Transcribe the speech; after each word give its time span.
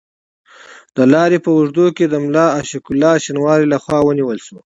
د 0.95 0.99
لارې 1.13 1.37
په 1.45 1.49
اوږدو 1.57 1.85
کې 1.97 2.05
د 2.07 2.15
ملا 2.25 2.45
عاشق 2.55 2.83
الله 2.91 3.13
شینواري 3.25 3.65
له 3.73 3.77
خوا 3.83 3.99
ونیول 4.03 4.39
شو. 4.45 4.57